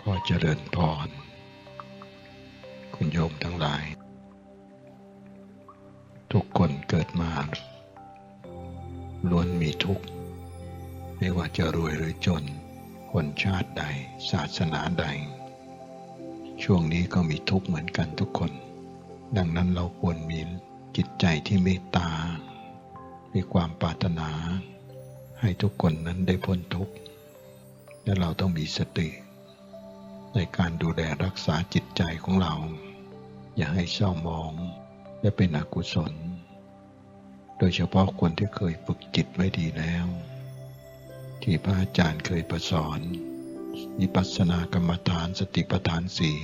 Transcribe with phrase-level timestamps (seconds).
[0.00, 0.76] ขอเจริญพ
[1.06, 1.08] ร
[2.94, 3.95] คุณโยมทั้งหลาย
[7.06, 7.32] ดมา
[9.30, 10.06] ล้วนมีทุกข์
[11.16, 12.44] ไม่ว่าจะรวยหรือจน
[13.12, 13.84] คนชาติใด
[14.30, 15.06] ศาสนาใด
[16.62, 18.52] ช่วงนี้ก็มีทุกข์เหมือนกันทุกคน
[19.36, 20.40] ดังนั้นเราควรมี
[20.96, 22.10] จิตใจที่เมตตา
[23.34, 24.30] มีความปรารถนา
[25.40, 26.94] ให้ทุกคนนั้นได้พ้นทุกข์
[28.04, 29.08] และเราต้องมีสติ
[30.34, 32.54] ในการดูแลรักษาจิตใจของเรา
[33.56, 34.52] อย่าให้เศร้าหมอง
[35.20, 36.12] และเป็นอกุศล
[37.58, 40.06] โดยเฉพาะคนที่เคยฝึกจิตไว้ดีแล้ว
[41.42, 43.00] ที่พระอาจารย์เคยประสอน
[44.00, 46.38] วิปัสสนากรรมฐานสติปัฏฐานสี่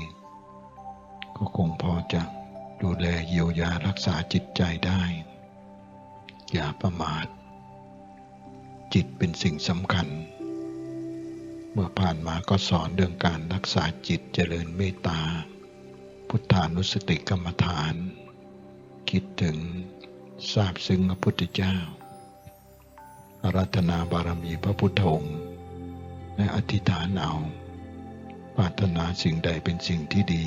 [1.36, 2.22] ก็คงพอจะ
[2.82, 5.02] ดูแลเยียวยารักษาจิตใจได้
[6.52, 7.26] อย่าประมาท
[8.94, 10.08] จิตเป็นสิ่งสำคัญ
[11.72, 15.20] เมื่อผ่านมาก็สอนเรื่องการรักษาจิตเจริญเมตตา
[16.28, 17.94] พุทธานุสติกรรมฐาน
[19.10, 19.58] คิดถึง
[20.50, 21.74] ทราบซึ้งพระพุทธเจ้า
[23.42, 25.36] อารัตนาบารมีพระพุทธองค์
[26.36, 27.32] และอธิษฐานเอา
[28.56, 30.44] ปรารถนาสิ่งใดเป็นสิ่งที่ดี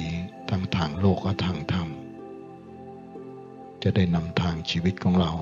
[0.49, 1.87] ทั้งทางโลกและทางธรรม
[3.83, 5.33] จะได้นำทางชีวิตของเรา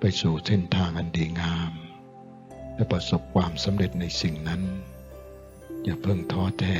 [0.00, 1.72] ไปสู่เส้นทางอันดีงาม
[2.74, 4.62] และประสบความสำเร็จในสิ่งนั้น
[5.84, 6.78] อย่าเพิ่งท้อแท้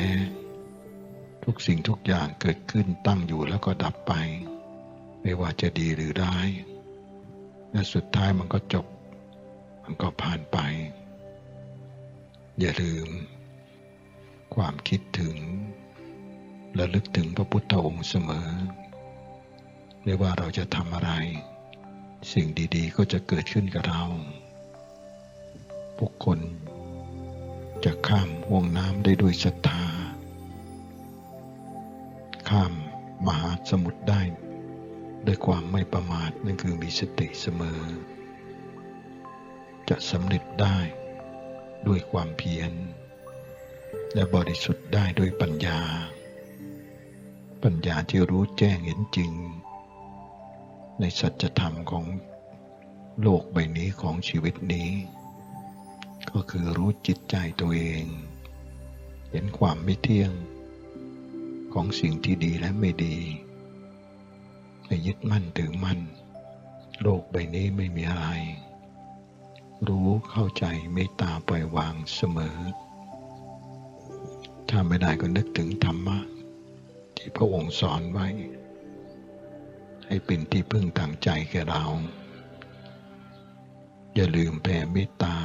[1.44, 4.14] ทุกสิ่งทุกอย่างเกิดขึ้นตั้งอยู่แล้วก็ดับไป
[5.22, 6.48] ไม่ว่าจะดีหรือร้าย
[7.72, 8.86] และสุดท้ายมันก็จบ
[9.82, 10.58] มันก็ผ่านไป
[12.58, 13.08] อย่าลืม
[14.54, 15.36] ความคิดถึง
[16.74, 18.48] และลึกถึงพระพุทธองค์เสมอ
[20.02, 21.10] ไม่ว่าเราจะทำอะไร
[22.32, 24.02] สิ่งดีๆ ก็จะเกิดขึ้นกับเรา
[25.98, 26.38] บุคคล
[27.84, 29.84] จะข้ามห่วงน้ำได้ด้วยศรัทธา
[32.48, 32.72] ข้าม
[33.26, 34.20] มหาสมุทรได้
[35.26, 37.82] ด้วยความไม่ประมาทนั่นคือมีสติเสมอ
[39.88, 40.78] จะสำเร็จได้
[41.86, 42.72] ด้วยความเพียร
[44.14, 45.80] และบริสุทธิ์ได้ด้วยปัญญา
[47.62, 49.32] ปัญญาที่รู้แจ้งเห็นจริง
[51.00, 52.04] ในสัจธรรมของ
[53.22, 54.90] โลกใบนี้ของชีวิตนี้
[56.32, 58.04] ก็คือรู้จิตใจตัวเอง
[59.30, 60.32] เห็นความไม่เที่ยง
[61.72, 63.16] ของสิ่งที่ดีและไม่ดี
[65.06, 66.00] ยึดมั่นถือมั่น
[67.00, 68.26] โลกใบนี้ไม่มีอะไร
[69.88, 72.58] รู้เข้าใจเมตตาปล่อยวางเสมอ
[74.68, 76.18] ถ้าไม่ได้ก็นึกถึงธรรมะ
[77.16, 78.28] ที่พระองค์สอนไว้
[80.06, 81.84] ให้เป็นที่พึ่งทางใจแก่เรา
[84.14, 85.36] อย่าลืมแผ่เมตตา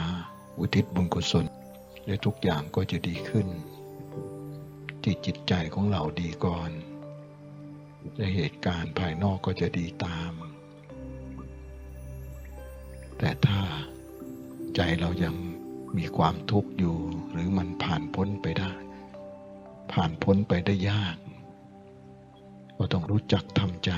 [0.60, 1.46] อุทิศบุญกุศล
[2.06, 3.48] และทุกอย่างก็จะดีขึ้น
[5.02, 6.72] ที่จิตใจของเราดีก่อน
[8.18, 10.34] และเหตุการณ์ภายนอกก็จะดีตาม
[13.18, 13.62] แต่ถ้า
[14.76, 15.36] ใจเรายัง
[15.98, 16.98] มีความทุกข์อยู่
[17.32, 18.74] หรือมันผ่านพ้นไปได้
[19.92, 21.18] ผ่านพ้นไปได้ยาก
[22.78, 23.92] ก็ต้องรู้จักทำใจ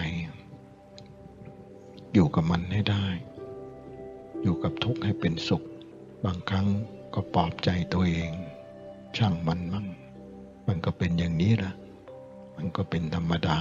[2.14, 3.06] อยู่กับมันให้ได้
[4.42, 5.64] อยู่กับทุกข์ให้เป็นสุข
[6.26, 6.68] บางครั้ง
[7.14, 8.32] ก็ปลอบใจตัวเอง
[9.18, 9.88] ช่างมันมั่ง
[10.68, 11.74] มันก็เป็นอย่างนี้ละ
[12.56, 13.60] มันก็เป็นธรรมดา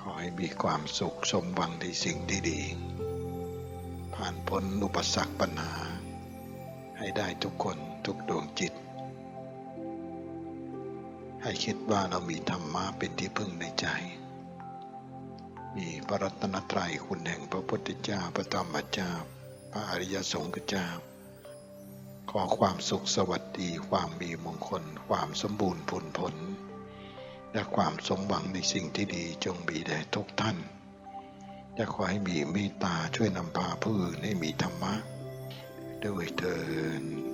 [0.00, 2.60] ขอให้มีความสุขสมหวังในสิ่งที่ดี
[4.14, 5.74] ผ่านพ้นอุปสรรคปัญหา
[6.98, 8.72] ให้ได้ทุกคนทุกดวงจิต
[11.42, 13.86] ให้คิดว่าเรามีธรรมะเป็นที่พึ่งในใจ
[15.76, 19.12] มีพระรัตนตรัยคุณแห่งพระพุทธเจ้าพระธรรมเจ้า
[19.72, 20.88] พระอริยสงฆ์เจ้า
[22.30, 26.36] ขอความสุขสวัสดีความมีมงคล ความสมบูรณ์ผลผล
[27.52, 30.56] และความสมหวังในสิ่งที่ดีจงมีแด่ทุกท่าน
[31.74, 34.94] และขอให้มีเมตตาช่วยนำพาผู้อื่นให้มีธรรมะ
[36.04, 36.56] ด้วยเถิ
[37.00, 37.29] ด